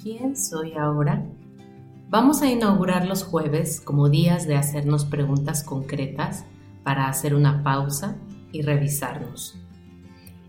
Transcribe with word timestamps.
¿Quién 0.00 0.36
soy 0.36 0.74
ahora? 0.74 1.26
Vamos 2.08 2.40
a 2.42 2.48
inaugurar 2.48 3.04
los 3.04 3.24
jueves 3.24 3.80
como 3.80 4.08
días 4.08 4.46
de 4.46 4.54
hacernos 4.54 5.04
preguntas 5.04 5.64
concretas 5.64 6.44
para 6.84 7.08
hacer 7.08 7.34
una 7.34 7.64
pausa 7.64 8.16
y 8.52 8.62
revisarnos. 8.62 9.56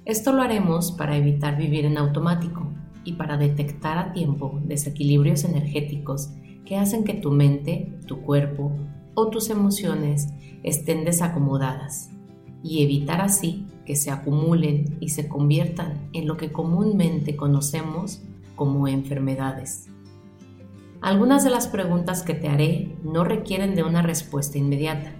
Esto 0.05 0.33
lo 0.33 0.43
haremos 0.43 0.91
para 0.91 1.17
evitar 1.17 1.57
vivir 1.57 1.85
en 1.85 1.97
automático 1.97 2.71
y 3.03 3.13
para 3.13 3.37
detectar 3.37 3.97
a 3.97 4.13
tiempo 4.13 4.61
desequilibrios 4.65 5.43
energéticos 5.43 6.29
que 6.63 6.77
hacen 6.77 7.03
que 7.03 7.15
tu 7.15 7.31
mente, 7.31 7.91
tu 8.05 8.21
cuerpo 8.21 8.71
o 9.15 9.29
tus 9.29 9.49
emociones 9.49 10.27
estén 10.61 11.05
desacomodadas 11.05 12.11
y 12.61 12.83
evitar 12.83 13.19
así 13.19 13.65
que 13.87 13.95
se 13.95 14.11
acumulen 14.11 14.97
y 14.99 15.09
se 15.09 15.27
conviertan 15.27 16.07
en 16.13 16.27
lo 16.27 16.37
que 16.37 16.51
comúnmente 16.51 17.35
conocemos 17.35 18.21
como 18.59 18.89
enfermedades. 18.89 19.87
Algunas 20.99 21.45
de 21.45 21.49
las 21.49 21.69
preguntas 21.69 22.23
que 22.23 22.33
te 22.33 22.49
haré 22.49 22.93
no 23.03 23.23
requieren 23.23 23.73
de 23.73 23.83
una 23.83 24.01
respuesta 24.01 24.57
inmediata 24.57 25.13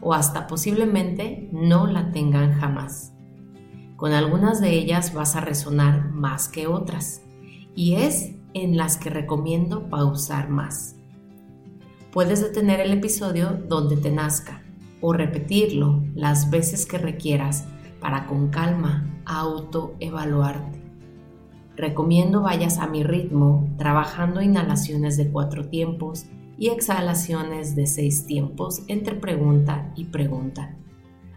o 0.00 0.12
hasta 0.12 0.48
posiblemente 0.48 1.48
no 1.52 1.86
la 1.86 2.10
tengan 2.10 2.52
jamás. 2.54 3.12
Con 3.94 4.12
algunas 4.12 4.60
de 4.60 4.72
ellas 4.72 5.14
vas 5.14 5.36
a 5.36 5.40
resonar 5.40 6.10
más 6.10 6.48
que 6.48 6.66
otras 6.66 7.22
y 7.76 7.94
es 7.94 8.34
en 8.54 8.76
las 8.76 8.96
que 8.96 9.08
recomiendo 9.08 9.88
pausar 9.88 10.48
más. 10.48 10.96
Puedes 12.10 12.42
detener 12.42 12.80
el 12.80 12.92
episodio 12.92 13.50
donde 13.68 13.98
te 13.98 14.10
nazca 14.10 14.64
o 15.00 15.12
repetirlo 15.12 16.02
las 16.16 16.50
veces 16.50 16.86
que 16.86 16.98
requieras 16.98 17.66
para 18.00 18.26
con 18.26 18.48
calma 18.48 19.22
autoevaluarte. 19.26 20.79
Recomiendo 21.80 22.42
vayas 22.42 22.76
a 22.76 22.86
mi 22.86 23.02
ritmo, 23.02 23.66
trabajando 23.78 24.42
inhalaciones 24.42 25.16
de 25.16 25.30
cuatro 25.30 25.70
tiempos 25.70 26.26
y 26.58 26.68
exhalaciones 26.68 27.74
de 27.74 27.86
seis 27.86 28.26
tiempos 28.26 28.82
entre 28.86 29.14
pregunta 29.14 29.90
y 29.96 30.04
pregunta. 30.04 30.76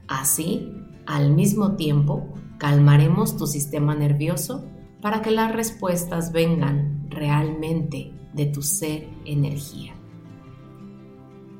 Así, 0.09 0.69
al 1.05 1.31
mismo 1.31 1.77
tiempo, 1.77 2.27
calmaremos 2.57 3.37
tu 3.37 3.47
sistema 3.47 3.95
nervioso 3.95 4.65
para 5.01 5.21
que 5.21 5.31
las 5.31 5.53
respuestas 5.53 6.33
vengan 6.33 7.07
realmente 7.09 8.11
de 8.33 8.45
tu 8.47 8.61
ser 8.61 9.07
energía. 9.23 9.93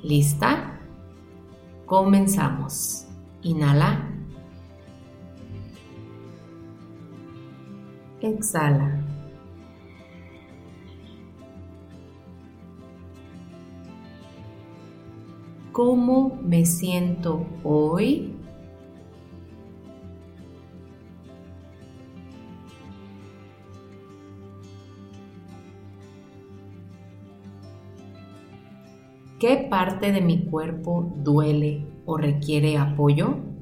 ¿Lista? 0.04 0.82
Comenzamos. 1.86 3.08
Inhala. 3.44 4.13
Exhala. 8.24 9.04
¿Cómo 15.74 16.40
me 16.42 16.66
siento 16.66 17.46
hoy? 17.66 18.34
¿Qué 29.38 29.68
parte 29.70 30.14
de 30.14 30.22
mi 30.22 30.46
cuerpo 30.46 31.12
duele 31.18 31.86
o 32.06 32.16
requiere 32.16 32.78
apoyo? 32.78 33.53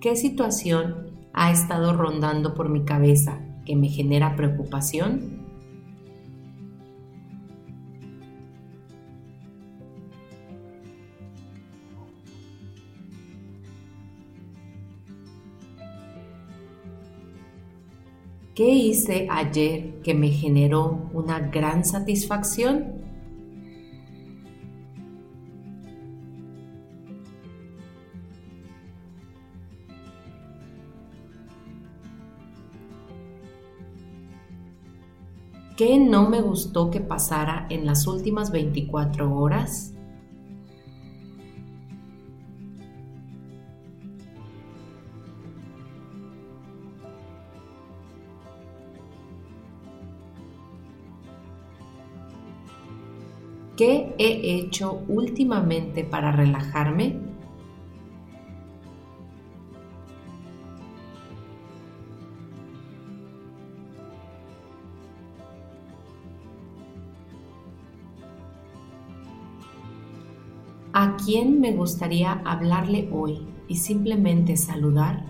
¿Qué 0.00 0.14
situación 0.14 1.10
ha 1.32 1.50
estado 1.50 1.92
rondando 1.92 2.54
por 2.54 2.68
mi 2.68 2.84
cabeza 2.84 3.40
que 3.66 3.74
me 3.74 3.88
genera 3.88 4.36
preocupación? 4.36 5.38
¿Qué 18.54 18.68
hice 18.68 19.26
ayer 19.28 20.00
que 20.04 20.14
me 20.14 20.28
generó 20.28 21.10
una 21.12 21.40
gran 21.40 21.84
satisfacción? 21.84 22.97
¿Qué 35.78 35.96
no 35.96 36.28
me 36.28 36.40
gustó 36.40 36.90
que 36.90 36.98
pasara 37.00 37.68
en 37.70 37.86
las 37.86 38.08
últimas 38.08 38.50
24 38.50 39.32
horas? 39.32 39.94
¿Qué 53.76 54.16
he 54.18 54.56
hecho 54.56 55.04
últimamente 55.06 56.02
para 56.02 56.32
relajarme? 56.32 57.27
¿A 70.92 71.16
quién 71.16 71.60
me 71.60 71.72
gustaría 71.72 72.32
hablarle 72.44 73.08
hoy 73.12 73.46
y 73.68 73.76
simplemente 73.76 74.56
saludar? 74.56 75.22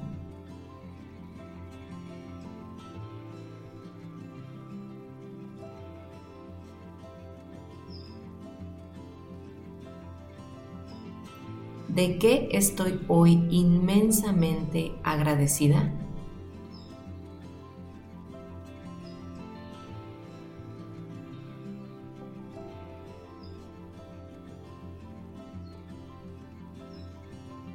¿De 11.89 12.19
qué 12.19 12.49
estoy 12.53 13.01
hoy 13.09 13.45
inmensamente 13.51 14.93
agradecida? 15.03 15.93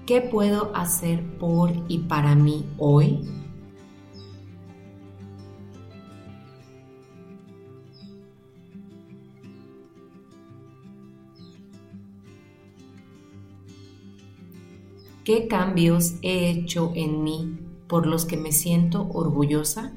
¿Qué 0.06 0.20
puedo 0.20 0.76
hacer 0.76 1.24
por 1.38 1.72
y 1.88 2.00
para 2.00 2.36
mí 2.36 2.66
hoy? 2.78 3.22
¿Qué 15.24 15.48
cambios 15.48 16.16
he 16.22 16.50
hecho 16.50 16.92
en 16.96 17.24
mí 17.24 17.58
por 17.88 18.06
los 18.06 18.26
que 18.26 18.36
me 18.36 18.52
siento 18.52 19.08
orgullosa? 19.14 19.94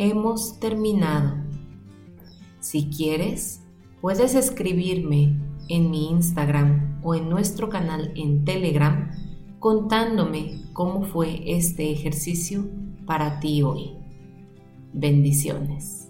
Hemos 0.00 0.58
terminado. 0.58 1.36
Si 2.58 2.88
quieres, 2.88 3.62
puedes 4.00 4.34
escribirme 4.34 5.38
en 5.68 5.90
mi 5.90 6.10
Instagram 6.10 7.00
o 7.02 7.14
en 7.14 7.28
nuestro 7.28 7.68
canal 7.68 8.10
en 8.16 8.46
Telegram 8.46 9.10
contándome 9.58 10.62
cómo 10.72 11.02
fue 11.02 11.42
este 11.44 11.92
ejercicio 11.92 12.66
para 13.04 13.40
ti 13.40 13.62
hoy. 13.62 13.90
Bendiciones. 14.94 16.09